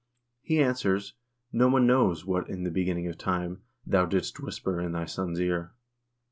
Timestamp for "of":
3.07-3.19